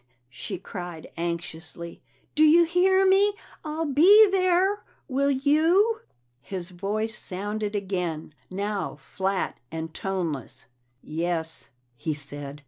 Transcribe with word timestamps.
she 0.31 0.57
cried 0.57 1.05
anxiously. 1.15 2.01
"Do 2.33 2.43
you 2.43 2.63
hear 2.63 3.05
me? 3.05 3.35
I'll 3.63 3.85
be 3.85 4.27
there. 4.31 4.83
Will 5.07 5.29
you?" 5.29 5.99
His 6.41 6.71
voice 6.71 7.15
sounded 7.15 7.75
again, 7.75 8.33
now 8.49 8.95
flat 8.95 9.59
and 9.71 9.93
toneless. 9.93 10.65
"Yes," 11.03 11.69
he 11.97 12.15
said. 12.15 12.59